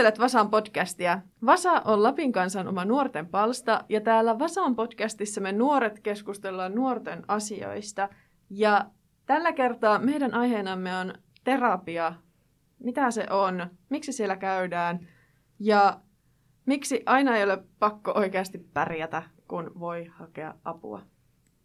[0.00, 1.20] Kuuntelet Vasan podcastia.
[1.46, 7.22] Vasa on Lapin kansan oma nuorten palsta ja täällä Vasan podcastissa me nuoret keskustellaan nuorten
[7.28, 8.08] asioista.
[8.50, 8.86] Ja
[9.26, 11.14] tällä kertaa meidän aiheenamme on
[11.44, 12.12] terapia.
[12.78, 13.66] Mitä se on?
[13.88, 15.08] Miksi siellä käydään?
[15.58, 16.00] Ja
[16.66, 21.02] miksi aina ei ole pakko oikeasti pärjätä, kun voi hakea apua?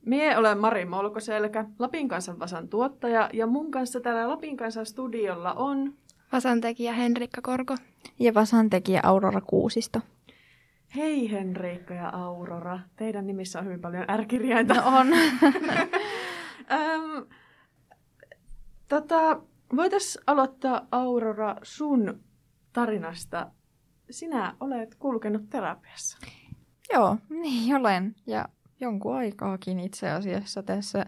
[0.05, 5.53] Mie olen Mari Molkoselkä, Lapin kansan Vasan tuottaja ja mun kanssa täällä Lapin kansan studiolla
[5.53, 5.93] on
[6.35, 7.77] Vasantekijä Henrikka Korko.
[8.19, 9.99] Ja vasantekijä Aurora Kuusisto.
[10.95, 12.79] Hei Henriikka ja Aurora.
[12.95, 14.73] Teidän nimissä on hyvin paljon ärkirjainta.
[14.73, 15.07] No on.
[16.71, 17.25] Öm,
[18.87, 19.41] tota,
[19.75, 22.19] voitais aloittaa Aurora sun
[22.73, 23.51] tarinasta.
[24.09, 26.17] Sinä olet kulkenut terapiassa.
[26.93, 28.15] Joo, niin olen.
[28.27, 28.45] Ja
[28.79, 31.05] jonkun aikaakin itse asiassa tässä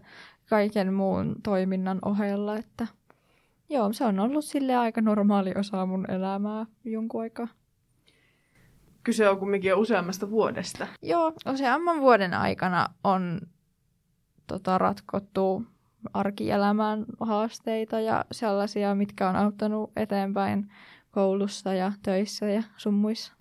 [0.50, 2.88] kaiken muun toiminnan ohella, että
[3.70, 7.48] joo, se on ollut sille aika normaali osa mun elämää jonkun aikaa.
[9.04, 10.88] Kyse on kumminkin jo useammasta vuodesta.
[11.02, 13.42] Joo, useamman vuoden aikana on
[14.48, 15.64] tota, ratkottu
[16.14, 20.72] arkielämän haasteita ja sellaisia, mitkä on auttanut eteenpäin
[21.12, 23.34] koulussa ja töissä ja summuissa.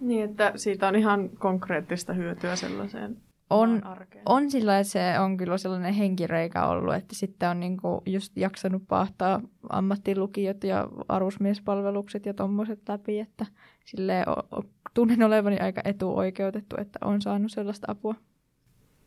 [0.00, 3.16] Niin, että siitä on ihan konkreettista hyötyä sellaiseen
[3.50, 3.82] On,
[4.26, 8.82] on sillä, että se on kyllä sellainen henkireikä ollut, että sitten on niinku just jaksanut
[8.88, 13.46] pahtaa ammattilukiot ja arusmiespalvelukset ja tommoset läpi, että
[13.84, 18.14] silleen o- tunnen olevani aika etuoikeutettu, että on saanut sellaista apua.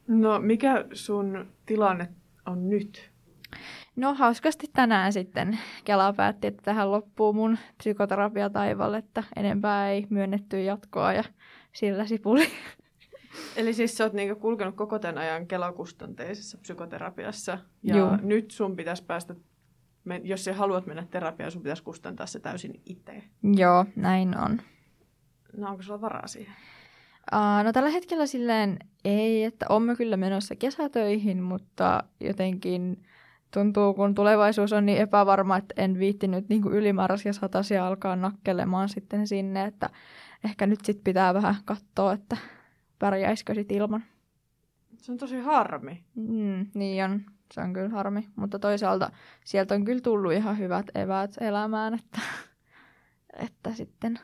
[0.08, 2.09] No, mikä sun tilanne
[2.45, 3.11] on nyt?
[3.95, 10.07] No hauskasti tänään sitten Kela päätti, että tähän loppuu mun psykoterapia taivalle, että enempää ei
[10.09, 11.23] myönnetty jatkoa ja
[11.73, 12.47] sillä sipuli.
[13.56, 17.57] Eli siis sä oot niinku kulkenut koko tämän ajan kelakustanteisessa psykoterapiassa.
[17.84, 18.09] Ja Juu.
[18.22, 19.35] nyt sun pitäisi päästä,
[20.24, 23.24] jos sä haluat mennä terapiaan, sun pitäisi kustantaa se täysin itse.
[23.44, 24.62] Joo, näin on.
[25.57, 26.53] No onko sulla varaa siihen?
[27.34, 33.03] Uh, no tällä hetkellä silleen ei, että olemme kyllä menossa kesätöihin, mutta jotenkin
[33.53, 38.90] tuntuu, kun tulevaisuus on niin epävarma, että en viittinyt niin kuin ylimääräisiä satasia alkaa nakkelemaan
[38.90, 39.90] sitten sinne, että
[40.46, 42.38] ehkä nyt sitten pitää vähän katsoa, että
[43.03, 44.03] pärjäisikö sitten ilman.
[44.97, 46.03] Se on tosi harmi.
[46.16, 47.22] Mm, niin on,
[47.53, 49.12] se on kyllä harmi, mutta toisaalta
[49.46, 52.19] sieltä on kyllä tullut ihan hyvät eväät elämään, että,
[53.34, 54.19] että sitten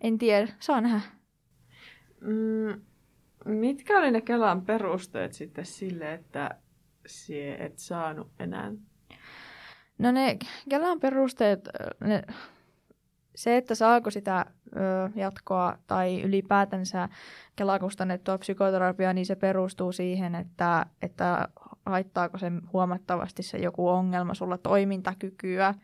[0.00, 1.00] en tiedä, saa nähdä.
[2.20, 2.80] Mm,
[3.44, 6.50] mitkä oli ne Kelan perusteet sitten sille, että
[7.06, 8.72] sie et saanut enää?
[9.98, 11.68] No ne Kelan perusteet,
[12.00, 12.22] ne,
[13.34, 14.46] se, että saako sitä
[14.76, 17.08] ö, jatkoa tai ylipäätänsä
[17.56, 21.48] Kelakustannettua psykoterapiaa, niin se perustuu siihen, että, että
[21.86, 25.74] haittaako se huomattavasti se joku ongelma sulla toimintakykyä.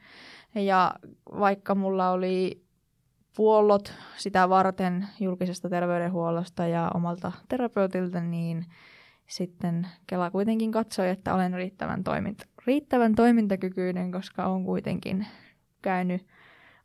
[0.55, 0.95] Ja
[1.39, 2.63] vaikka mulla oli
[3.37, 8.67] puollot sitä varten julkisesta terveydenhuollosta ja omalta terapeutilta, niin
[9.27, 15.27] sitten Kela kuitenkin katsoi, että olen riittävän, toiminta, riittävän toimintakykyinen, koska olen kuitenkin
[15.83, 16.27] käynyt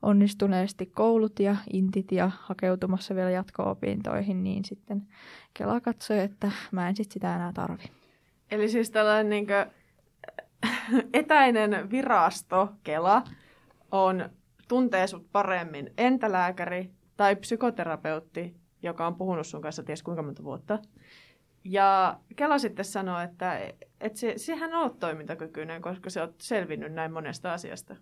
[0.06, 5.08] onnistuneesti koulut ja intit ja hakeutumassa vielä jatko-opintoihin, niin sitten
[5.54, 7.84] Kela katsoi, että mä en sit sitä enää tarvi.
[8.52, 9.48] Eli siis tällainen niin
[11.14, 13.24] etäinen virasto Kela
[13.92, 14.30] on,
[14.68, 20.80] tuntee sut paremmin entälääkäri tai psykoterapeutti, joka on puhunut sun kanssa ties kuinka monta vuotta.
[21.64, 23.60] Ja Kela sitten sanoo, että,
[24.02, 27.96] että se, sehän on toimintakykyinen, koska se on selvinnyt näin monesta asiasta.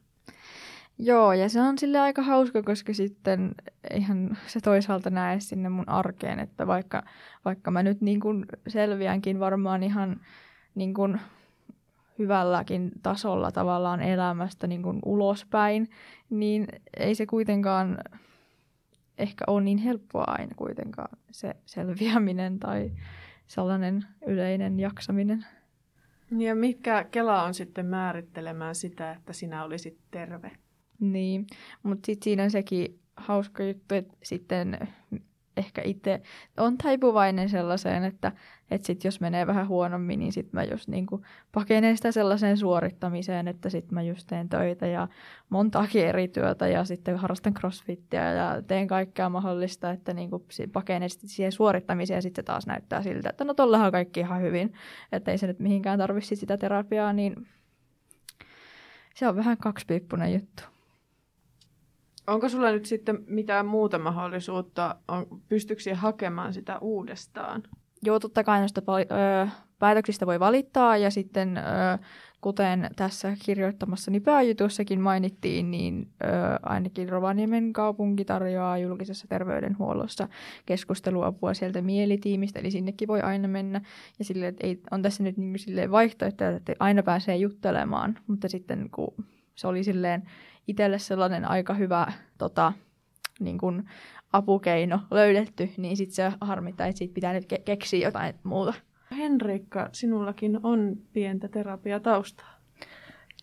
[0.98, 3.56] Joo, ja se on sille aika hauska, koska sitten
[3.90, 7.04] eihän se toisaalta näe sinne mun arkeen, että vaikka,
[7.46, 10.20] vaikka mä nyt niin kuin selviänkin varmaan ihan
[10.76, 11.20] niin kuin
[12.20, 15.90] hyvälläkin tasolla tavallaan elämästä niin kuin ulospäin,
[16.30, 16.68] niin
[16.98, 17.98] ei se kuitenkaan
[19.18, 22.92] ehkä ole niin helppoa aina kuitenkaan se selviäminen tai
[23.48, 25.46] sellainen yleinen jaksaminen.
[26.38, 30.51] Ja mitkä Kela on sitten määrittelemään sitä, että sinä olisit terve?
[31.00, 31.48] Niin,
[31.84, 34.78] mutta sitten siinä on sekin hauska juttu, että sitten
[35.57, 36.22] ehkä itse
[36.57, 38.31] on taipuvainen sellaiseen, että,
[38.72, 43.48] että sit jos menee vähän huonommin, niin sitten mä just niinku pakenen sitä sellaiseen suorittamiseen,
[43.48, 45.07] että sitten mä just teen töitä ja
[45.50, 51.30] montaakin eri työtä ja sitten harrastan crossfittiä ja teen kaikkea mahdollista, että niinku pakenen sitten
[51.30, 54.74] siihen suorittamiseen ja sitten se taas näyttää siltä, että no tollahan kaikki ihan hyvin,
[55.12, 57.48] että ei se nyt mihinkään tarvitse sitä terapiaa, niin
[59.16, 60.73] se on vähän kaksipiippunen juttu.
[62.28, 67.64] Onko sulla nyt sitten mitään muuta mahdollisuutta, on, pystyykö hakemaan sitä uudestaan?
[68.06, 68.81] Joo, totta kai noista
[69.80, 71.60] päätöksistä voi valittaa ja sitten
[72.42, 76.12] kuten tässä kirjoittamassani pääjutussakin mainittiin, niin
[76.64, 80.28] ainakin Rovaniemen kaupunki tarjoaa julkisessa terveydenhuollossa
[80.66, 83.81] keskusteluapua sieltä mielitiimistä, eli sinnekin voi aina mennä.
[84.20, 88.48] Ja sille, että ei, on tässä nyt niin kuin vaihtoehto, että aina pääsee juttelemaan, mutta
[88.48, 89.14] sitten kun
[89.56, 90.24] se oli silleen
[90.68, 92.07] itselle sellainen aika hyvä
[92.38, 92.74] tota,
[93.39, 93.89] niin kuin
[94.33, 98.74] apukeino löydetty, niin sitten se harmittaa, että siitä pitää nyt ke- keksiä jotain muuta.
[99.18, 102.54] Henrikka, sinullakin on pientä terapiataustaa.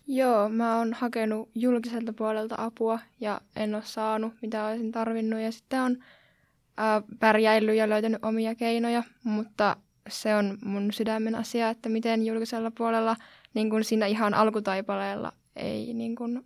[0.06, 5.40] Joo, mä oon hakenut julkiselta puolelta apua ja en ole saanut, mitä olisin tarvinnut.
[5.40, 5.96] Ja sitten on
[6.76, 9.76] ää, pärjäillyt ja löytänyt omia keinoja, mutta
[10.08, 13.16] se on mun sydämen asia, että miten julkisella puolella
[13.54, 16.44] niin kun siinä ihan alkutaipaleella ei niin kun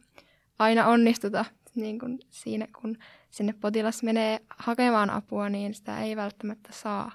[0.59, 2.99] aina onnistuta niin kun siinä, kun
[3.31, 7.13] sinne potilas menee hakemaan apua, niin sitä ei välttämättä saa.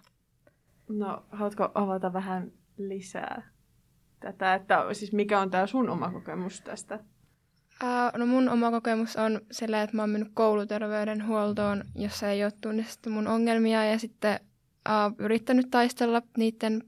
[0.90, 3.50] No, haluatko avata vähän lisää
[4.20, 7.00] tätä, että siis mikä on tämä sun oma kokemus tästä?
[7.84, 12.54] Uh, no mun oma kokemus on sellainen, että mä oon mennyt kouluterveydenhuoltoon, jossa ei ole
[12.62, 14.40] tunnistettu mun ongelmia ja sitten
[14.90, 16.84] uh, yrittänyt taistella niiden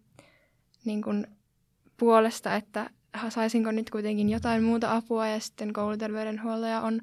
[0.86, 1.28] niin kun,
[1.98, 2.90] puolesta, että
[3.30, 7.02] saisinko nyt kuitenkin jotain muuta apua ja sitten kouluterveydenhuoltaja on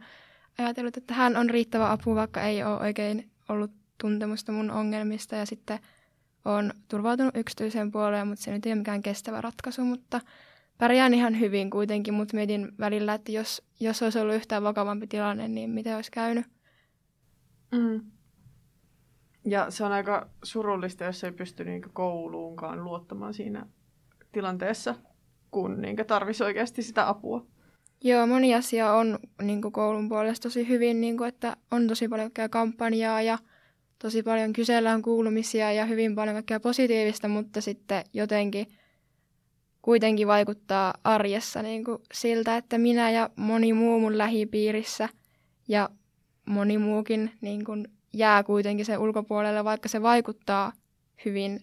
[0.58, 3.70] ajatellut, että hän on riittävä apu, vaikka ei ole oikein ollut
[4.00, 5.78] tuntemusta mun ongelmista ja sitten
[6.44, 10.20] on turvautunut yksityiseen puoleen, mutta se nyt ei ole mikään kestävä ratkaisu, mutta
[10.78, 15.48] pärjään ihan hyvin kuitenkin, mutta mietin välillä, että jos, jos olisi ollut yhtään vakavampi tilanne,
[15.48, 16.46] niin miten olisi käynyt.
[17.72, 18.00] Mm.
[19.44, 23.66] Ja se on aika surullista, jos ei pysty niin kouluunkaan luottamaan siinä
[24.32, 24.94] tilanteessa,
[25.50, 27.46] kun niin tarvisi oikeasti sitä apua.
[28.04, 32.30] Joo, moni asia on niin koulun puolesta tosi hyvin, niin kuin, että on tosi paljon
[32.50, 33.38] kampanjaa ja
[33.98, 38.66] tosi paljon kysellään kuulumisia ja hyvin paljon kaikkea positiivista, mutta sitten jotenkin
[39.82, 45.08] kuitenkin vaikuttaa arjessa niin kuin siltä, että minä ja moni muu mun lähipiirissä
[45.68, 45.88] ja
[46.46, 50.72] moni muukin niin kuin jää kuitenkin sen ulkopuolelle, vaikka se vaikuttaa
[51.24, 51.60] hyvin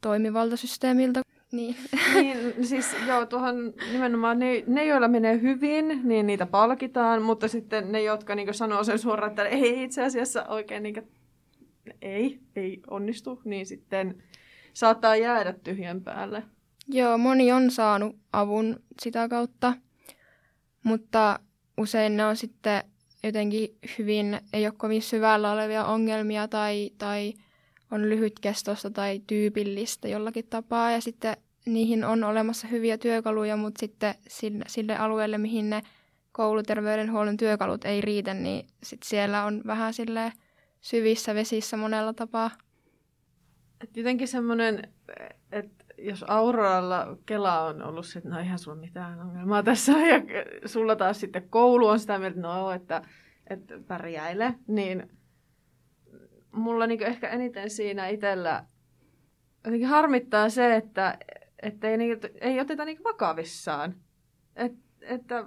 [0.00, 1.21] toimivalta systeemiltä.
[1.52, 1.76] Niin.
[2.14, 7.92] niin, siis joo, tuohon nimenomaan ne, ne, joilla menee hyvin, niin niitä palkitaan, mutta sitten
[7.92, 11.08] ne, jotka niin sanoo sen suoraan, että ei itse asiassa oikein niin
[12.02, 14.22] ei, ei onnistu, niin sitten
[14.74, 16.42] saattaa jäädä tyhjän päälle.
[16.88, 19.74] Joo, moni on saanut avun sitä kautta,
[20.82, 21.40] mutta
[21.78, 22.84] usein ne on sitten
[23.22, 23.68] jotenkin
[23.98, 27.34] hyvin, ei ole kovin syvällä olevia ongelmia tai, tai
[27.92, 31.36] on lyhytkestosta tai tyypillistä jollakin tapaa ja sitten
[31.66, 35.82] niihin on olemassa hyviä työkaluja, mutta sitten sille, sille alueelle, mihin ne
[36.32, 40.32] kouluterveydenhuollon työkalut ei riitä, niin sitten siellä on vähän silleen
[40.80, 42.50] syvissä vesissä monella tapaa.
[43.80, 44.92] Et jotenkin semmoinen,
[45.52, 50.20] että jos Auroralla Kela on ollut se, että no eihän sulla mitään ongelmaa tässä, ja
[50.66, 53.02] sulla taas sitten koulu on sitä mieltä, no, että,
[53.50, 55.10] että pärjäile, niin
[56.52, 58.64] mulla niin ehkä eniten siinä itsellä
[59.64, 61.18] jotenkin harmittaa se, että,
[61.62, 63.94] että ei, niin, ei oteta niin vakavissaan.
[64.56, 65.44] Et, että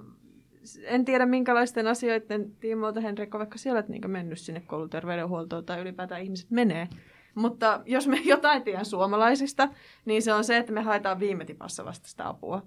[0.84, 6.22] en tiedä minkälaisten asioiden tiimoilta Henrikko, vaikka siellä olet niin mennyt sinne kouluterveydenhuoltoon tai ylipäätään
[6.22, 6.88] ihmiset menee.
[7.36, 9.70] Mutta jos me jotain tiedän suomalaisista,
[10.06, 12.62] niin se on se, että me haetaan viime tipassa vasta sitä apua.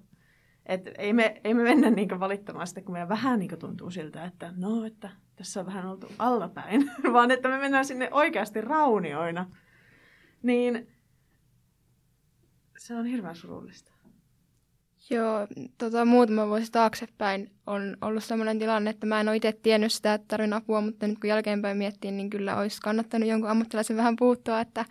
[0.65, 4.25] Et ei, me, ei me mennä niin valittamaan sitä, kun meidän vähän niin tuntuu siltä,
[4.25, 9.45] että no, että tässä on vähän oltu allapäin, vaan että me mennään sinne oikeasti raunioina.
[10.43, 10.87] Niin
[12.77, 13.91] se on hirveän surullista.
[15.09, 19.93] Joo, tota, muutama vuosi taaksepäin on ollut sellainen tilanne, että mä en ole itse tiennyt
[19.93, 23.97] sitä, että tarvin apua, mutta nyt kun jälkeenpäin miettii, niin kyllä olisi kannattanut jonkun ammattilaisen
[23.97, 24.85] vähän puuttua, että,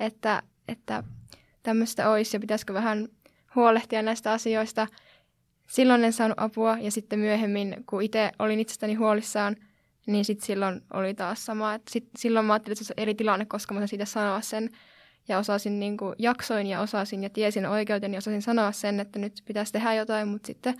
[0.00, 1.04] että, että
[1.62, 3.08] tämmöistä olisi ja pitäisikö vähän
[3.54, 4.86] huolehtia näistä asioista.
[5.66, 9.56] Silloin en saanut apua ja sitten myöhemmin, kun itse olin itsestäni huolissaan,
[10.08, 11.74] niin sitten silloin oli taas sama.
[11.74, 14.70] Että sit, silloin mä ajattelin, että se on eri tilanne, koska mä siitä sanoa sen
[15.28, 19.18] ja osasin niin kuin, jaksoin ja osasin ja tiesin oikeuden ja osasin sanoa sen, että
[19.18, 20.74] nyt pitäisi tehdä jotain, mutta sitten,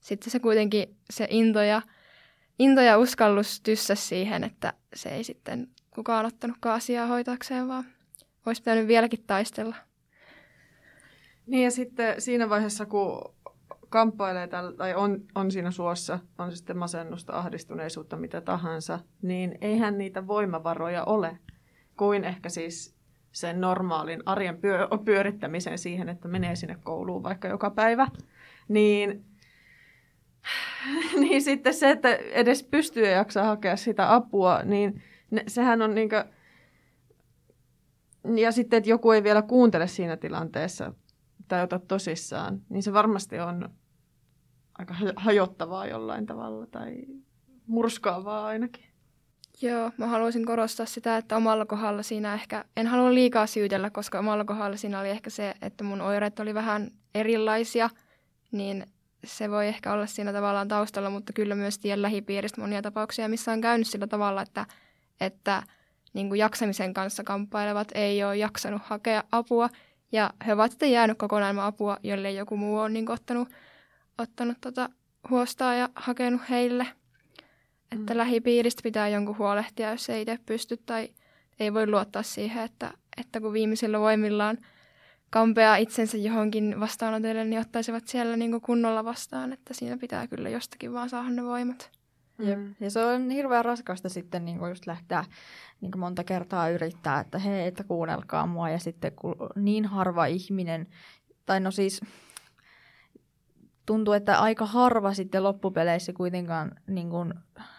[0.00, 1.82] sitten se kuitenkin se into ja,
[2.58, 7.84] into ja uskallus tyssä siihen, että se ei sitten kukaan ottanutkaan asiaa hoitakseen, vaan
[8.46, 9.76] olisi pitänyt vieläkin taistella.
[11.46, 13.34] Niin ja sitten siinä vaiheessa, kun
[13.92, 19.58] kamppailee tällä, tai on, on siinä suossa, on se sitten masennusta, ahdistuneisuutta, mitä tahansa, niin
[19.60, 21.38] eihän niitä voimavaroja ole
[21.96, 22.96] kuin ehkä siis
[23.32, 28.08] sen normaalin arjen pyö, pyörittämisen siihen, että menee sinne kouluun vaikka joka päivä,
[28.68, 29.24] niin,
[31.20, 35.94] niin sitten se, että edes pystyy ja jaksaa hakea sitä apua, niin ne, sehän on
[35.94, 36.24] niin kuin,
[38.38, 40.92] ja sitten, että joku ei vielä kuuntele siinä tilanteessa
[41.48, 43.70] tai ota tosissaan, niin se varmasti on
[44.82, 46.96] aika hajottavaa jollain tavalla tai
[47.66, 48.84] murskaavaa ainakin.
[49.62, 54.18] Joo, mä haluaisin korostaa sitä, että omalla kohdalla siinä ehkä, en halua liikaa syytellä, koska
[54.18, 57.90] omalla kohdalla siinä oli ehkä se, että mun oireet oli vähän erilaisia,
[58.52, 58.86] niin
[59.24, 63.52] se voi ehkä olla siinä tavallaan taustalla, mutta kyllä myös tiedän lähipiiristä monia tapauksia, missä
[63.52, 64.66] on käynyt sillä tavalla, että,
[65.20, 65.62] että
[66.12, 69.68] niin kuin jaksamisen kanssa kamppailevat ei ole jaksanut hakea apua,
[70.12, 73.48] ja he ovat sitten jäänyt kokonaan apua, jolle joku muu on niin ottanut,
[74.18, 74.88] ottanut tota
[75.30, 76.86] huostaa ja hakenut heille.
[77.92, 78.18] Että mm.
[78.18, 81.08] lähipiiristä pitää jonkun huolehtia, jos ei itse pysty tai
[81.60, 84.58] ei voi luottaa siihen, että, että kun viimeisillä voimillaan
[85.30, 90.92] kampea itsensä johonkin vastaanotolle, niin ottaisivat siellä niin kunnolla vastaan, että siinä pitää kyllä jostakin
[90.92, 91.90] vaan saada ne voimat.
[92.38, 92.58] Jep.
[92.58, 92.74] Mm.
[92.80, 95.24] Ja se on hirveän raskasta sitten niin just lähteä
[95.80, 98.70] niin monta kertaa yrittää, että hei, että kuunnelkaa mua.
[98.70, 100.86] Ja sitten kun niin harva ihminen,
[101.46, 102.00] tai no siis
[103.86, 107.34] tuntuu, että aika harva sitten loppupeleissä kuitenkaan niin kuin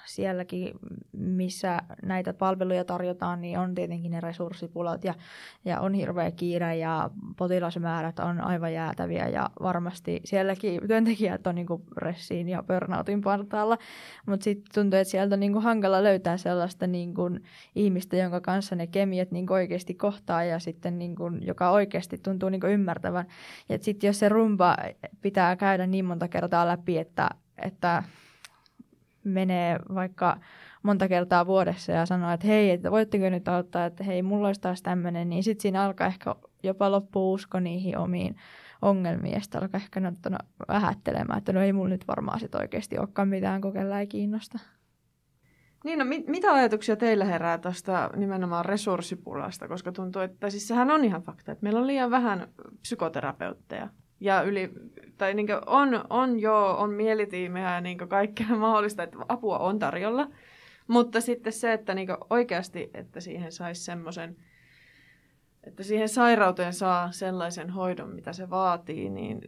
[0.06, 0.74] sielläkin,
[1.12, 5.14] missä näitä palveluja tarjotaan, niin on tietenkin ne resurssipulat ja,
[5.66, 11.68] ja on hirveä kiire ja potilasmäärät on aivan jäätäviä ja varmasti sielläkin työntekijät on niin
[11.68, 13.78] kuin pressiin ja burnoutin partaalla,
[14.26, 17.44] mutta sitten tuntuu, että sieltä on niin kuin hankala löytää sellaista niin kuin
[17.76, 22.18] ihmistä, jonka kanssa ne kemiat niin kuin oikeasti kohtaa ja sitten niin kuin, joka oikeasti
[22.18, 23.26] tuntuu niin kuin ymmärtävän.
[23.70, 24.78] Ja sitten jos se rumba
[25.22, 28.04] pitää käydä niin monta kertaa läpi, että, että
[29.24, 30.38] menee vaikka
[30.84, 34.62] monta kertaa vuodessa ja sanoo, että hei, että voitteko nyt auttaa, että hei, mulla olisi
[34.62, 38.36] taas tämmöinen, niin sitten siinä alkaa ehkä jopa loppua usko niihin omiin
[38.82, 40.12] ongelmiin, ja sitten alkaa ehkä no,
[40.68, 44.60] vähättelemään, että no ei mulla nyt varmaan sit oikeasti olekaan mitään, kun ei kiinnosta.
[45.84, 50.92] Niin, no mit, mitä ajatuksia teillä herää tästä nimenomaan resurssipulasta, koska tuntuu, että siis sehän
[50.92, 52.48] on ihan fakta, että meillä on liian vähän
[52.82, 53.90] psykoterapeutteja
[54.24, 54.72] ja yli,
[55.18, 60.28] tai niin on, on jo, on mielitiimejä ja niin kaikkea mahdollista, että apua on tarjolla.
[60.88, 64.36] Mutta sitten se, että niin oikeasti, että siihen saisi semmoisen,
[65.64, 69.42] että siihen sairauteen saa sellaisen hoidon, mitä se vaatii, niin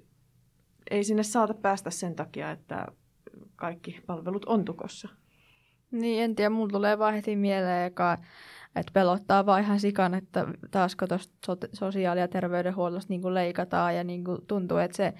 [0.92, 2.88] ei sinne saata päästä sen takia, että
[3.56, 5.10] kaikki palvelut on tukossa.
[5.92, 8.18] Niin, en tiedä, mulla tulee vaan heti mieleen, joka
[8.76, 14.24] että pelottaa vaan ihan sikan, että taasko tuosta sosiaali- ja terveydenhuollosta niin leikataan ja niin
[14.48, 15.14] tuntuu, että se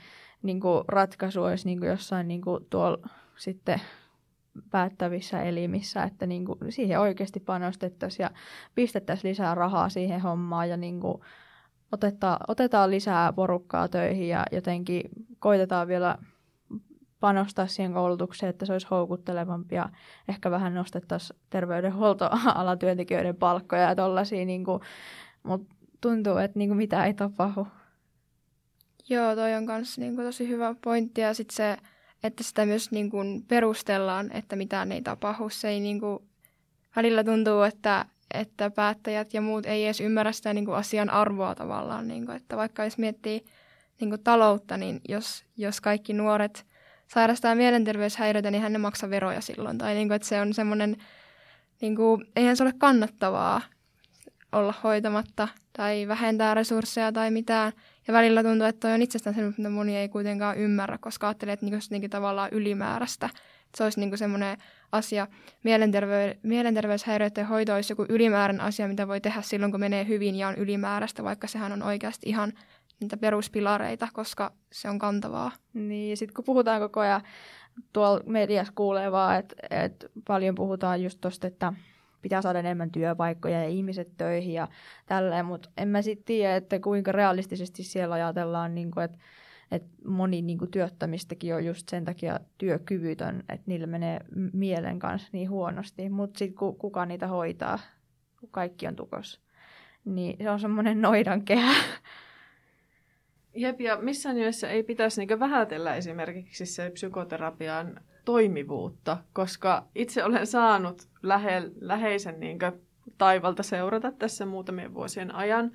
[0.44, 3.82] niin ratkaisu olisi niin jossain niin tuolla sitten
[4.72, 8.32] päättävissä elimissä, että niin siihen oikeasti panostettaisiin ja
[8.76, 11.02] pistettäisiin lisää rahaa siihen hommaan ja niin
[11.92, 15.02] otetaan, otetaan lisää porukkaa töihin ja jotenkin
[15.40, 16.18] koitetaan vielä
[17.26, 19.90] panostaa siihen koulutukseen, että se olisi houkuttelevampi ja
[20.28, 24.64] ehkä vähän nostettaisiin terveydenhuoltoalatyöntekijöiden palkkoja ja tollaisia, niin
[25.44, 27.68] mutta tuntuu, että niin kuin mitä ei tapahdu.
[29.10, 31.78] Joo, toi on myös niin kuin, tosi hyvä pointti ja sitten se,
[32.24, 35.50] että sitä myös niin kuin, perustellaan, että mitään ei tapahdu.
[35.50, 36.20] Se ei niin kuin,
[36.96, 41.56] välillä tuntuu, että, että päättäjät ja muut ei edes ymmärrä sitä niin kuin, asian arvoa
[41.56, 42.08] tavallaan.
[42.08, 43.46] Niin kuin, että vaikka jos miettii
[44.00, 46.66] niin kuin, taloutta, niin jos, jos kaikki nuoret–
[47.08, 49.78] sairastaa mielenterveyshäiriöitä, niin hän ne maksaa veroja silloin.
[49.78, 50.98] Tai niin kuin, että se on semmoinen,
[51.82, 53.62] niin kuin, eihän se ole kannattavaa
[54.52, 55.48] olla hoitamatta
[55.78, 57.72] tai vähentää resursseja tai mitään.
[58.08, 61.54] Ja välillä tuntuu, että toi on itsestään semmoinen, mitä moni ei kuitenkaan ymmärrä, koska ajattelee,
[61.54, 63.30] että niin kuin tavallaan ylimääräistä.
[63.76, 64.58] Se olisi niin semmoinen
[64.92, 65.28] asia,
[65.64, 70.48] mielenterve- mielenterveyshäiriöiden hoito olisi joku ylimääräinen asia, mitä voi tehdä silloin, kun menee hyvin ja
[70.48, 72.54] on ylimääräistä, vaikka sehän on oikeasti ihan
[73.00, 75.52] niitä peruspilareita, koska se on kantavaa.
[75.74, 77.22] Niin, ja sitten kun puhutaan koko ajan,
[77.94, 81.74] tuolla mediassa kuulee vaan, että, että paljon puhutaan just tosta, että
[82.22, 84.68] pitää saada enemmän työpaikkoja ja ihmiset töihin ja
[85.06, 89.18] tälleen, mutta en mä sitten tiedä, että kuinka realistisesti siellä ajatellaan, niin että,
[89.72, 94.20] että moni niin kuin työttämistäkin on just sen takia työkyvytön, että niillä menee
[94.54, 97.80] mielen kanssa niin huonosti, mutta sitten kuka niitä hoitaa,
[98.40, 99.42] kun kaikki on tukossa.
[100.06, 101.74] Niin se on semmoinen noidan kehä.
[103.56, 110.48] Jep, ja missään nimessä ei pitäisi niin vähätellä esimerkiksi se psykoterapian toimivuutta, koska itse olen
[110.48, 112.60] saanut lähe, läheisen niin
[113.18, 115.72] taivalta seurata tässä muutamien vuosien ajan.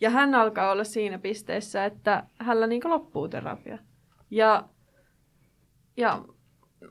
[0.00, 3.78] Ja hän alkaa olla siinä pisteessä, että hänellä niin loppuu terapia.
[4.30, 4.68] Ja,
[5.96, 6.24] ja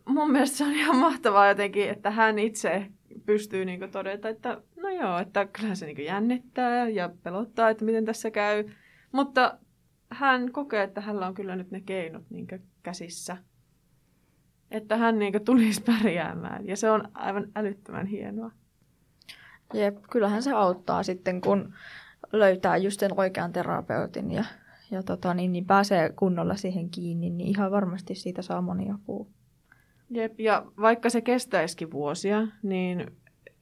[0.05, 2.87] mun mielestä se on ihan mahtavaa jotenkin, että hän itse
[3.25, 8.05] pystyy niin todeta, että no joo, että kyllä se niin jännittää ja pelottaa, että miten
[8.05, 8.63] tässä käy.
[9.11, 9.57] Mutta
[10.15, 12.47] hän kokee, että hänellä on kyllä nyt ne keinot niin
[12.83, 13.37] käsissä.
[14.71, 16.67] Että hän niin tulisi pärjäämään.
[16.67, 18.51] Ja se on aivan älyttömän hienoa.
[19.73, 21.73] Jep, kyllähän se auttaa sitten, kun
[22.31, 24.45] löytää just sen oikean terapeutin ja,
[24.91, 29.25] ja tota, niin, niin pääsee kunnolla siihen kiinni, niin ihan varmasti siitä saa moni apua.
[30.09, 33.11] Jep, ja vaikka se kestäisikin vuosia, niin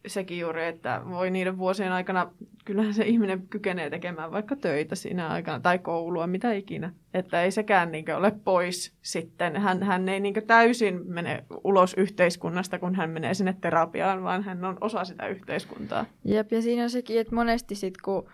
[0.07, 2.31] sekin juuri, että voi niiden vuosien aikana,
[2.65, 6.93] kyllähän se ihminen kykenee tekemään vaikka töitä siinä aikana, tai koulua, mitä ikinä.
[7.13, 9.62] Että ei sekään niin ole pois sitten.
[9.62, 14.65] Hän, hän ei niin täysin mene ulos yhteiskunnasta, kun hän menee sinne terapiaan, vaan hän
[14.65, 16.05] on osa sitä yhteiskuntaa.
[16.25, 18.29] Jep, ja siinä on sekin, että monesti sitten kun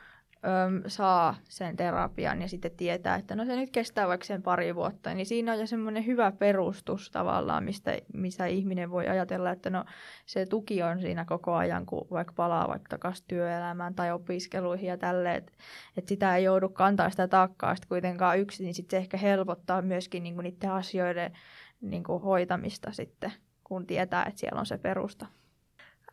[0.46, 4.75] öm, saa sen terapian ja sitten tietää, että no se nyt kestää vaikka sen pari
[4.75, 9.69] vuotta, niin siinä on jo semmoinen hyvä perustus tavallaan, mistä, missä ihminen voi ajatella, että
[9.69, 9.86] no
[10.25, 14.98] se tuki on siinä koko ajan, kun vaikka palaa vaikka takaisin työelämään tai opiskeluihin ja
[14.98, 15.51] tälleen, että,
[15.98, 19.81] että sitä ei joudu kantaa sitä taakkaa sitten kuitenkaan yksin, niin sitten se ehkä helpottaa
[19.81, 21.31] myöskin niin kuin niiden asioiden
[21.81, 25.38] niin kuin hoitamista sitten, kun tietää, että siellä on se perusta.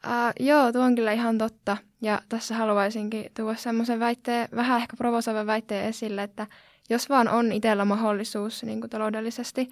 [0.07, 1.77] Uh, joo, tuo on kyllä ihan totta.
[2.03, 6.47] Ja tässä haluaisinkin tuoda semmoisen väitteen, vähän ehkä provosoivan väitteen esille, että
[6.91, 9.69] jos vaan on itsellä mahdollisuus niin kuin taloudellisesti,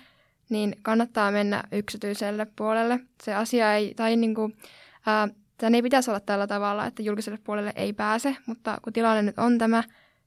[0.49, 3.01] niin kannattaa mennä yksityiselle puolelle.
[3.23, 7.39] Se asia ei, tai niin kuin, uh, tämän ei pitäisi olla tällä tavalla, että julkiselle
[7.45, 9.83] puolelle ei pääse, mutta kun tilanne nyt on tämä,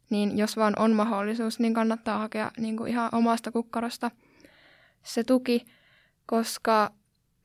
[0.10, 4.12] niin jos vaan on mahdollisuus, niin kannattaa hakea niin kuin ihan omasta kukkarosta
[5.04, 5.66] se tuki,
[6.26, 6.92] koska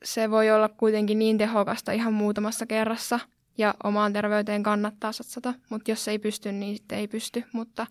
[0.03, 3.19] se voi olla kuitenkin niin tehokasta ihan muutamassa kerrassa
[3.57, 7.87] ja omaan terveyteen kannattaa satsata, mutta jos ei pysty, niin sitten ei pysty, mutta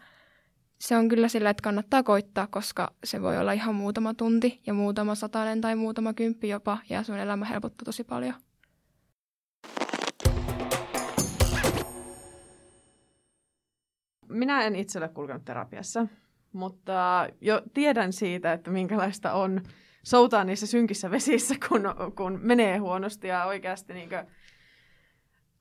[0.79, 4.75] se on kyllä sillä, että kannattaa koittaa, koska se voi olla ihan muutama tunti ja
[4.75, 8.35] muutama satainen tai muutama kymppi jopa ja sun elämä helpottuu tosi paljon.
[14.29, 16.07] Minä en itselle kulkenut terapiassa,
[16.53, 19.61] mutta jo tiedän siitä, että minkälaista on
[20.03, 21.83] soutaa niissä synkissä vesissä, kun,
[22.17, 24.27] kun menee huonosti ja oikeasti niin kuin,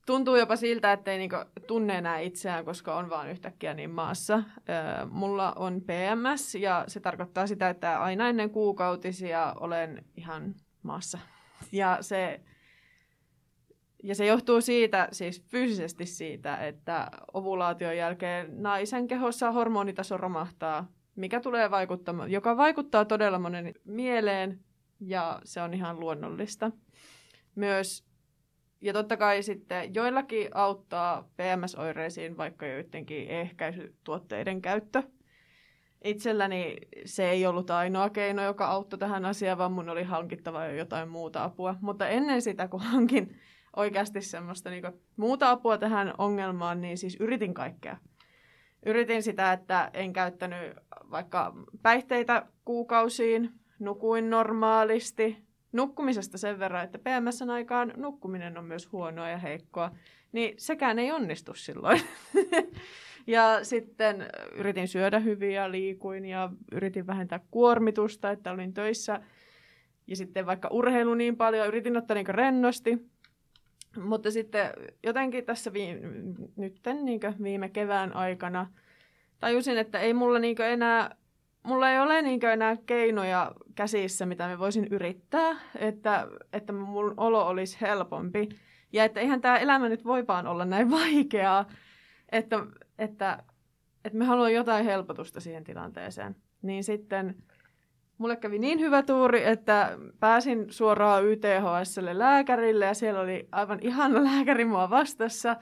[0.06, 3.92] tuntuu jopa siltä, että ei niin kuin, tunne enää itseään, koska on vaan yhtäkkiä niin
[3.92, 4.44] maassa.
[5.10, 11.20] Mulla on PMS ja se tarkoittaa sitä, että aina ennen kuukautisia olen ihan maassa.
[11.72, 12.42] Ja se,
[14.04, 21.40] ja se johtuu siitä, siis fyysisesti siitä, että ovulaation jälkeen naisen kehossa hormonitaso romahtaa mikä
[21.40, 24.60] tulee vaikuttamaan, joka vaikuttaa todella monen mieleen
[25.00, 26.72] ja se on ihan luonnollista.
[27.56, 28.06] Myös,
[28.82, 35.04] ja totta kai sitten joillakin auttaa PMS-oireisiin vaikka joidenkin ehkäisytuotteiden käyttö.
[36.04, 40.76] Itselläni se ei ollut ainoa keino, joka auttoi tähän asiaan, vaan mun oli hankittava jo
[40.76, 41.76] jotain muuta apua.
[41.82, 43.40] Mutta ennen sitä, kun hankin
[43.76, 44.84] oikeasti semmoista niin
[45.18, 47.98] muuta apua tähän ongelmaan, niin siis yritin kaikkea
[48.85, 50.75] yritin sitä, että en käyttänyt
[51.11, 55.37] vaikka päihteitä kuukausiin, nukuin normaalisti.
[55.72, 59.91] Nukkumisesta sen verran, että PMSn aikaan nukkuminen on myös huonoa ja heikkoa,
[60.31, 62.01] niin sekään ei onnistu silloin.
[63.27, 69.22] ja sitten yritin syödä hyvin ja liikuin ja yritin vähentää kuormitusta, että olin töissä.
[70.07, 73.11] Ja sitten vaikka urheilu niin paljon, yritin ottaa niin rennosti.
[73.98, 74.70] Mutta sitten
[75.04, 76.01] jotenkin tässä viime,
[76.56, 78.68] nytten niin viime kevään aikana
[79.40, 81.16] tajusin, että ei mulla niin enää,
[81.64, 87.48] mulla ei ole niin enää keinoja käsissä, mitä me voisin yrittää, että, että mun olo
[87.48, 88.50] olisi helpompi.
[88.94, 91.70] Ja että eihän tämä elämä nyt voi vaan olla näin vaikeaa,
[92.32, 92.66] että,
[93.00, 93.44] että,
[94.06, 96.36] että me haluamme jotain helpotusta siihen tilanteeseen.
[96.62, 97.36] Niin sitten
[98.22, 104.24] mulle kävi niin hyvä tuuri, että pääsin suoraan YTHSlle lääkärille ja siellä oli aivan ihana
[104.31, 105.55] lääkäri mua vastassa,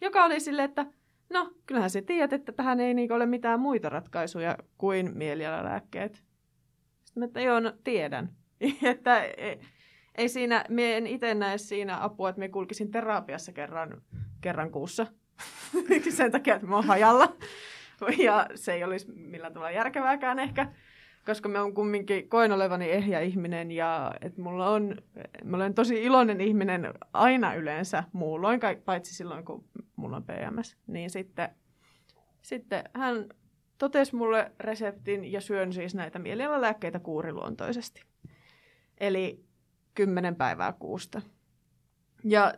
[0.00, 0.86] joka oli silleen, että
[1.30, 6.14] no kyllähän se tiedät, että tähän ei niin ole mitään muita ratkaisuja kuin mielialalääkkeet.
[7.04, 8.32] Sitten mä, että joo, no tiedän.
[8.82, 9.60] että ei,
[10.14, 14.02] ei siinä, me en itse näe siinä apua, että me kulkisin terapiassa kerran,
[14.40, 15.06] kerran kuussa.
[16.08, 17.36] Sen takia, että mä oon hajalla.
[18.18, 20.66] Ja se ei olisi millään tavalla järkevääkään ehkä
[21.26, 24.96] koska mä oon kumminkin, koen olevani ehjä ihminen ja että mulla on,
[25.44, 29.64] mä olen tosi iloinen ihminen aina yleensä muulloin, paitsi silloin kun
[29.96, 30.76] mulla on PMS.
[30.86, 31.48] Niin sitten,
[32.42, 33.26] sitten hän
[33.78, 38.02] totesi mulle reseptin ja syön siis näitä mielialalääkkeitä kuuriluontoisesti.
[38.98, 39.44] Eli
[39.94, 41.22] kymmenen päivää kuusta.
[42.24, 42.54] Ja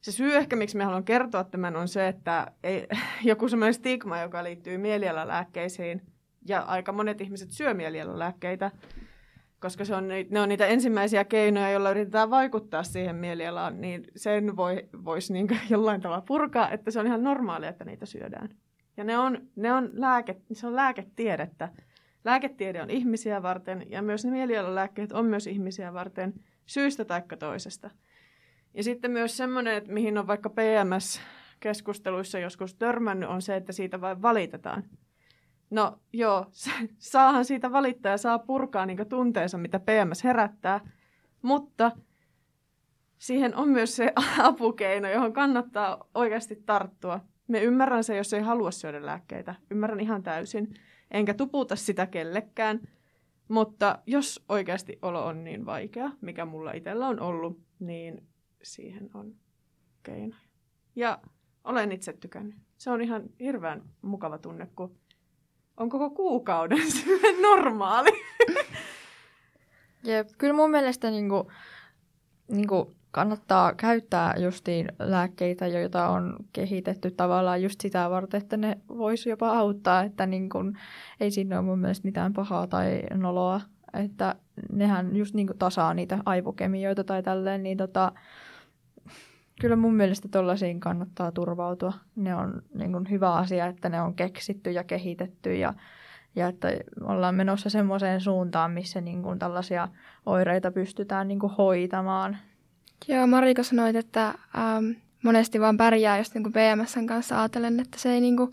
[0.00, 2.86] se syy ehkä, miksi mä haluan kertoa tämän, on se, että ei,
[3.22, 6.02] joku semmoinen stigma, joka liittyy mielialalääkkeisiin–
[6.44, 8.70] ja aika monet ihmiset syö mielialalääkkeitä,
[9.60, 14.56] koska se on, ne on niitä ensimmäisiä keinoja, joilla yritetään vaikuttaa siihen mielialaan, niin sen
[14.56, 18.48] voi, voisi niin jollain tavalla purkaa, että se on ihan normaalia, että niitä syödään.
[18.96, 21.68] Ja ne on, ne on lääke, se on lääketiedettä.
[22.24, 26.34] Lääketiede on ihmisiä varten ja myös ne mielialalääkkeet on myös ihmisiä varten
[26.66, 27.90] syystä tai toisesta.
[28.74, 34.00] Ja sitten myös semmoinen, että mihin on vaikka PMS-keskusteluissa joskus törmännyt, on se, että siitä
[34.00, 34.84] vain valitetaan
[35.74, 36.46] No joo,
[36.98, 40.80] saahan siitä valittaa ja saa purkaa niin tunteensa, mitä PMS herättää,
[41.42, 41.92] mutta
[43.18, 47.20] siihen on myös se apukeino, johon kannattaa oikeasti tarttua.
[47.48, 49.54] Me ymmärrän se, jos ei halua syödä lääkkeitä.
[49.70, 50.74] Ymmärrän ihan täysin.
[51.10, 52.80] Enkä tuputa sitä kellekään.
[53.48, 58.26] Mutta jos oikeasti olo on niin vaikea, mikä mulla itsellä on ollut, niin
[58.62, 59.34] siihen on
[60.02, 60.36] keino.
[60.96, 61.18] Ja
[61.64, 62.56] olen itse tykännyt.
[62.76, 64.96] Se on ihan hirveän mukava tunne, kun
[65.76, 66.78] on koko kuukauden
[67.42, 68.10] normaali.
[70.04, 71.50] Jep, kyllä mun mielestä niinku,
[72.48, 79.28] niinku kannattaa käyttää justiin lääkkeitä, joita on kehitetty tavallaan just sitä varten, että ne voisi
[79.28, 80.78] jopa auttaa, että niin kun,
[81.20, 83.60] ei siinä ole mun mielestä mitään pahaa tai noloa,
[83.92, 84.34] että
[84.72, 88.12] nehän just niin tasaa niitä aivokemioita tai tälleen, niin tota,
[89.60, 91.92] kyllä mun mielestä tuollaisiin kannattaa turvautua.
[92.16, 95.74] Ne on niin kun hyvä asia, että ne on keksitty ja kehitetty ja,
[96.36, 96.68] ja että
[97.00, 99.88] ollaan menossa semmoiseen suuntaan, missä niin kun tällaisia
[100.26, 102.38] oireita pystytään niin hoitamaan
[103.08, 104.90] Joo, Marika sanoi, että ähm,
[105.22, 108.52] monesti vaan pärjää just niin PMSn kanssa ajatellen, että se ei niin kuin,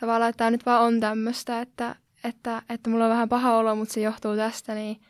[0.00, 3.76] tavallaan, että tämä nyt vaan on tämmöistä, että, että, että mulla on vähän paha olo,
[3.76, 5.00] mutta se johtuu tästä, niin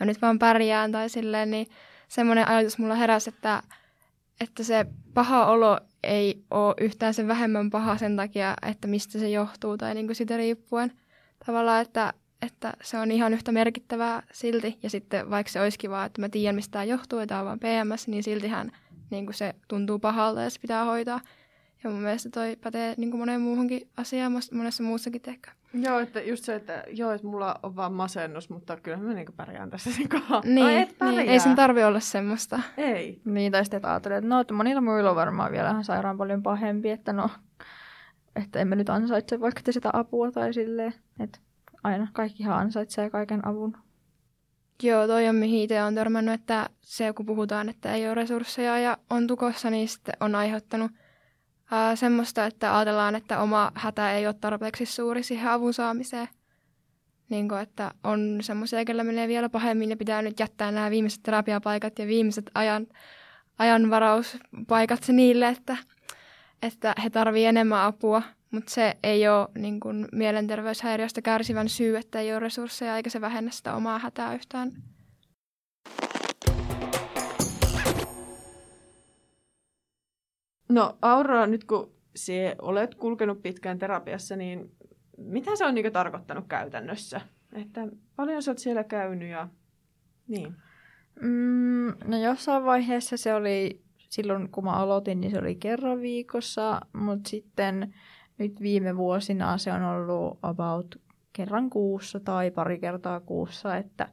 [0.00, 1.66] mä nyt vaan pärjään tai silleen, niin
[2.08, 3.62] semmoinen ajatus mulla heräsi, että,
[4.40, 9.28] että se paha olo ei ole yhtään sen vähemmän paha sen takia, että mistä se
[9.28, 10.92] johtuu tai niin kuin sitä riippuen.
[11.46, 14.78] Tavallaan, että, että se on ihan yhtä merkittävää silti.
[14.82, 17.46] Ja sitten vaikka se olisikin vaan, että mä tiedän mistä tämä johtuu, että tämä on
[17.46, 18.72] vaan PMS, niin siltihän
[19.10, 21.20] niin kuin se tuntuu pahalta ja se pitää hoitaa.
[21.84, 25.50] Ja mun mielestä toi pätee niin kuin moneen muuhunkin asiaan, monessa muussakin ehkä.
[25.72, 29.26] Joo, että just se, että joo, että mulla on vaan masennus, mutta kyllä mä niin
[29.36, 30.42] pärjään tässä sen kohdalla.
[30.44, 32.60] Niin, no, et niin, ei sen tarvi olla semmoista.
[32.76, 33.20] Ei.
[33.24, 36.42] Niin, tai sitten ajattelee, että no, että monilla muilla on varmaan vielä ihan sairaan paljon
[36.42, 37.30] pahempi, että no,
[38.36, 41.38] että emme nyt ansaitse vaikka te sitä apua tai silleen, että
[41.84, 43.76] aina kaikkihan ansaitsee kaiken avun.
[44.82, 48.78] Joo, toi on mihin itse on törmännyt, että se kun puhutaan, että ei ole resursseja
[48.78, 50.90] ja on tukossa, niin sitten on aiheuttanut
[51.70, 56.28] ää, semmoista, että ajatellaan, että oma hätä ei ole tarpeeksi suuri siihen avun saamiseen.
[57.28, 61.22] Niin kuin, että on semmoisia, kellä menee vielä pahemmin ja pitää nyt jättää nämä viimeiset
[61.22, 62.86] terapiapaikat ja viimeiset ajan,
[63.58, 65.76] ajanvarauspaikat niille, että,
[66.62, 68.22] että he tarvitsevat enemmän apua.
[68.50, 73.20] Mutta se ei ole niin kun, mielenterveyshäiriöstä kärsivän syy, että ei ole resursseja eikä se
[73.20, 74.72] vähennä sitä omaa hätää yhtään.
[80.68, 84.72] No Aura, nyt kun se olet kulkenut pitkään terapiassa, niin
[85.18, 87.20] mitä se on niin tarkoittanut käytännössä?
[87.52, 89.48] Että paljon sä oot siellä käynyt ja
[90.28, 90.54] niin.
[91.20, 96.80] Mm, no jossain vaiheessa se oli, silloin kun mä aloitin, niin se oli kerran viikossa,
[96.92, 97.94] mutta sitten
[98.38, 100.96] nyt viime vuosina se on ollut about
[101.32, 104.08] kerran kuussa tai pari kertaa kuussa, että,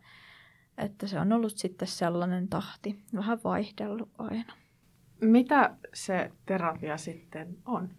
[0.78, 4.54] että se on ollut sitten sellainen tahti, vähän vaihdellut aina.
[5.22, 7.90] Mitä se terapia sitten on?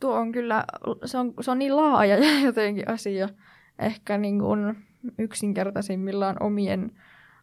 [0.00, 0.64] Tuo on kyllä,
[1.04, 3.28] se on, se on niin laaja jotenkin asia.
[3.78, 4.76] Ehkä niin kuin
[5.18, 6.92] yksinkertaisimmillaan omien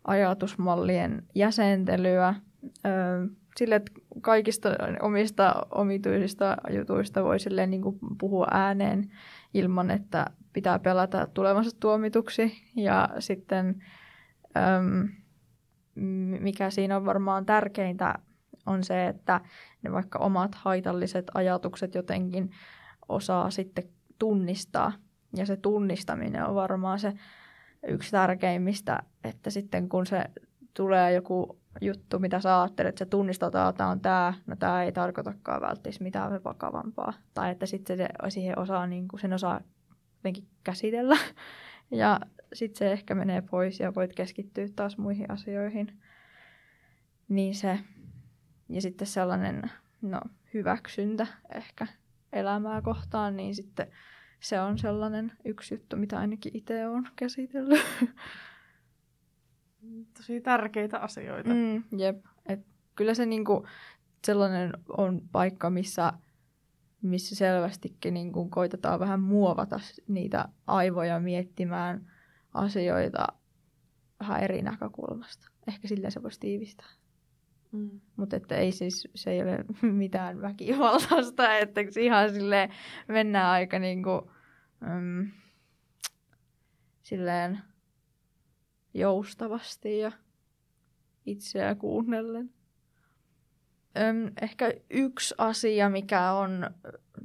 [0.07, 2.35] ajatusmallien jäsentelyä.
[3.57, 4.69] Sille, että kaikista
[5.01, 7.37] omista omituisista jutuista voi
[7.67, 9.11] niin kuin puhua ääneen
[9.53, 12.53] ilman, että pitää pelata tulevansa tuomituksi.
[12.75, 13.83] Ja sitten
[16.39, 18.15] mikä siinä on varmaan tärkeintä
[18.65, 19.41] on se, että
[19.81, 22.51] ne vaikka omat haitalliset ajatukset jotenkin
[23.09, 23.83] osaa sitten
[24.19, 24.91] tunnistaa.
[25.35, 27.13] Ja se tunnistaminen on varmaan se
[27.87, 30.25] yksi tärkeimmistä, että sitten kun se
[30.73, 34.91] tulee joku juttu, mitä sä ajattelet, että se tunnistetaan, että on tämä, no tämä ei
[34.91, 37.13] tarkoitakaan välttämättä mitään vakavampaa.
[37.33, 39.61] Tai että sitten se siihen osaa, niin kuin sen osaa
[40.15, 41.17] jotenkin käsitellä.
[41.93, 42.19] Ja
[42.53, 45.99] sitten se ehkä menee pois ja voit keskittyä taas muihin asioihin.
[47.29, 47.79] Niin se,
[48.73, 50.21] ja sitten sellainen no,
[50.53, 51.87] hyväksyntä ehkä
[52.33, 53.87] elämää kohtaan, niin sitten
[54.39, 57.85] se on sellainen yksi juttu, mitä ainakin itse olen käsitellyt.
[60.17, 61.49] tosi tärkeitä asioita.
[61.49, 62.25] Mm, jep.
[62.45, 62.59] Et
[62.95, 63.67] kyllä se niinku
[64.25, 66.13] sellainen on paikka, missä,
[67.01, 72.11] missä selvästikin niinku koitetaan vähän muovata niitä aivoja miettimään
[72.53, 73.27] asioita
[74.19, 75.47] vähän eri näkökulmasta.
[75.67, 76.89] Ehkä silleen se voisi tiivistää.
[77.71, 78.01] Mm.
[78.15, 82.69] Mutta että ei siis, se ei ole mitään väkivaltaista, että ihan sille
[83.07, 84.31] mennään aika niinku,
[84.79, 85.31] mm,
[87.03, 87.59] silleen
[88.93, 90.11] joustavasti ja
[91.25, 92.49] itseä kuunnellen.
[93.97, 96.69] Öm, ehkä yksi asia, mikä on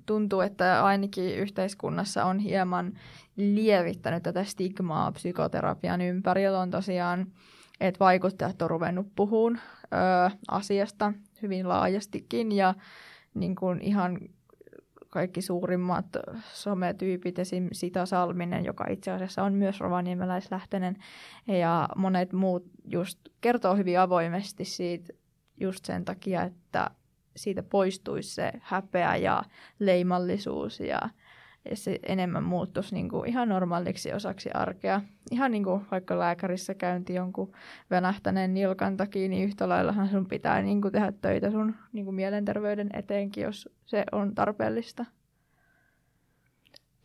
[0.07, 2.99] tuntuu, että ainakin yhteiskunnassa on hieman
[3.37, 6.61] lievittänyt tätä stigmaa psykoterapian ympärillä.
[6.61, 7.33] On tosiaan,
[7.81, 11.13] että vaikuttajat on ruvennut puhumaan ö, asiasta
[11.43, 12.75] hyvin laajastikin ja
[13.35, 14.19] niin kuin ihan
[15.11, 16.07] kaikki suurimmat
[16.53, 17.69] sometyypit, esim.
[17.73, 20.97] Sita Salminen, joka itse asiassa on myös rovaniemeläislähtöinen,
[21.47, 25.13] ja monet muut just kertoo hyvin avoimesti siitä
[25.61, 26.91] just sen takia, että
[27.37, 29.43] siitä poistuisi se häpeä ja
[29.79, 31.01] leimallisuus ja
[31.75, 35.01] se enemmän muuttuisi niin kuin ihan normaaliksi osaksi arkea.
[35.31, 37.53] Ihan niin kuin vaikka lääkärissä käynti jonkun
[37.91, 42.15] venähtäneen nilkan takia, niin yhtä laillahan sun pitää niin kuin tehdä töitä sun niin kuin
[42.15, 45.05] mielenterveyden eteenkin, jos se on tarpeellista.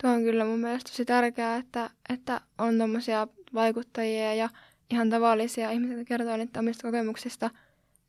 [0.01, 4.49] Tuo on kyllä mun mielestä tosi tärkeää, että, että on tuommoisia vaikuttajia ja
[4.89, 7.49] ihan tavallisia ihmisiä, jotka kertoo niitä omista kokemuksista,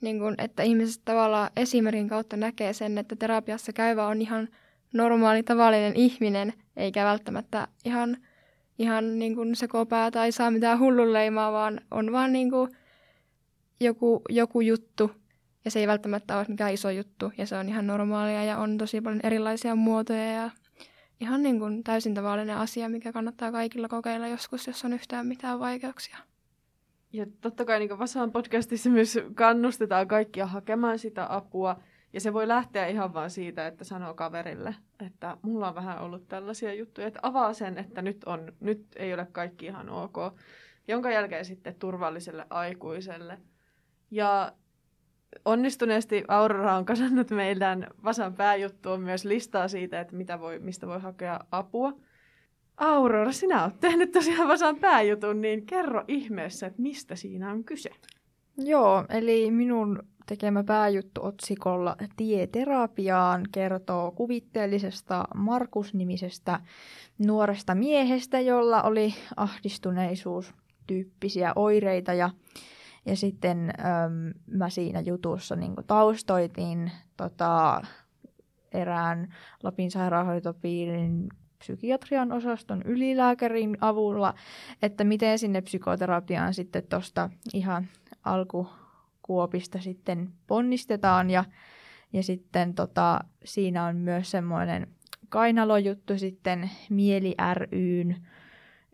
[0.00, 4.48] niin kun, että ihmiset tavallaan esimerkin kautta näkee sen, että terapiassa käyvä on ihan–
[4.92, 8.16] normaali tavallinen ihminen, eikä välttämättä ihan,
[8.78, 12.70] ihan niin kuin sekopää tai saa mitään hullunleimaa, vaan on vaan niin kuin
[13.80, 15.10] joku, joku juttu,
[15.64, 18.78] ja se ei välttämättä ole mikään iso juttu, ja se on ihan normaalia, ja on
[18.78, 20.50] tosi paljon erilaisia muotoja, ja
[21.20, 25.60] ihan niin kuin täysin tavallinen asia, mikä kannattaa kaikilla kokeilla joskus, jos on yhtään mitään
[25.60, 26.18] vaikeuksia.
[27.12, 31.76] Ja totta kai niin Vasaan podcastissa myös kannustetaan kaikkia hakemaan sitä apua,
[32.12, 34.74] ja se voi lähteä ihan vaan siitä, että sanoo kaverille,
[35.06, 39.14] että mulla on vähän ollut tällaisia juttuja, että avaa sen, että nyt, on, nyt ei
[39.14, 40.16] ole kaikki ihan ok,
[40.88, 43.38] jonka jälkeen sitten turvalliselle aikuiselle.
[44.10, 44.52] Ja
[45.44, 51.00] onnistuneesti Aurora on kasannut meidän Vasan pääjuttuun myös listaa siitä, että mitä voi, mistä voi
[51.00, 51.92] hakea apua.
[52.76, 57.90] Aurora, sinä olet tehnyt tosiaan Vasan pääjutun, niin kerro ihmeessä, että mistä siinä on kyse.
[58.58, 66.60] Joo, eli minun tekemä pääjuttu otsikolla Tieterapiaan kertoo kuvitteellisesta Markus-nimisestä
[67.18, 70.54] nuoresta miehestä, jolla oli ahdistuneisuus
[70.86, 72.30] tyyppisiä oireita ja,
[73.06, 77.82] ja sitten äm, mä siinä jutussa niin taustoitin tota,
[78.72, 84.34] erään Lapin sairaanhoitopiirin psykiatrian osaston ylilääkärin avulla,
[84.82, 87.88] että miten sinne psykoterapiaan sitten tuosta ihan
[88.24, 88.68] alku
[89.22, 91.44] kuopista sitten ponnistetaan ja,
[92.12, 94.86] ja sitten tota, siinä on myös semmoinen
[95.28, 98.16] kainalojuttu sitten Mieli ryyn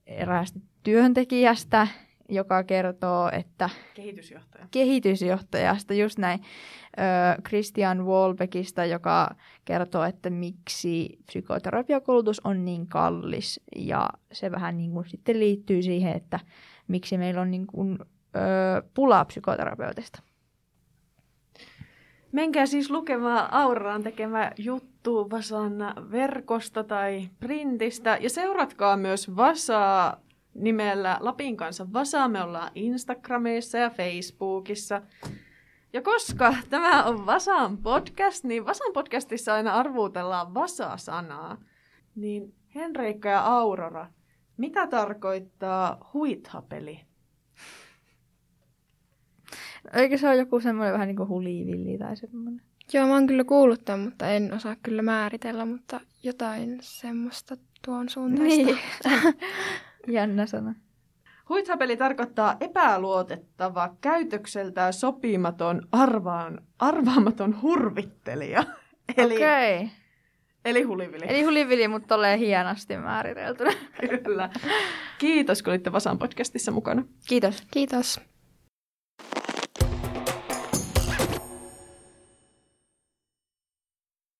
[0.06, 1.88] eräästä työntekijästä,
[2.28, 3.70] joka kertoo, että...
[3.94, 4.66] Kehitysjohtaja.
[4.70, 6.40] Kehitysjohtajasta, just näin.
[6.98, 13.60] Ö, Christian Wolbeckista, joka kertoo, että miksi psykoterapiakoulutus on niin kallis.
[13.76, 16.40] Ja se vähän niin kuin sitten liittyy siihen, että
[16.88, 17.98] miksi meillä on niin kuin
[18.94, 20.22] pulaa psykoterapeutista.
[22.32, 25.72] Menkää siis lukemaan Auroraan tekemä juttu Vasan
[26.10, 28.18] verkosta tai printistä.
[28.20, 30.20] Ja seuratkaa myös Vasaa
[30.54, 32.28] nimellä Lapin kanssa Vasaa.
[32.28, 35.02] Me ollaan Instagramissa ja Facebookissa.
[35.92, 41.56] Ja koska tämä on Vasan podcast, niin Vasan podcastissa aina arvuutellaan Vasa-sanaa.
[42.14, 44.06] Niin Henriikka ja Aurora,
[44.56, 47.07] mitä tarkoittaa huithapeli?
[49.92, 52.62] Eikö se ole joku semmoinen vähän niin kuin hulivilli tai semmoinen?
[52.92, 58.08] Joo, mä oon kyllä kuullut tämän, mutta en osaa kyllä määritellä, mutta jotain semmoista tuon
[58.08, 58.64] suuntaista.
[58.64, 58.78] Niin.
[60.16, 60.74] Jännä sana.
[61.48, 68.64] Huithapeli tarkoittaa epäluotettava, käytökseltään sopimaton, arvaan, arvaamaton hurvittelija.
[69.16, 69.88] Eli, okay.
[70.64, 71.24] eli hulivili.
[71.28, 73.72] Eli hulivili, mutta tolleen hienosti määriteltynä.
[74.24, 74.50] Kyllä.
[75.18, 77.04] Kiitos, kun olitte Vasan podcastissa mukana.
[77.28, 77.62] Kiitos.
[77.70, 78.20] Kiitos.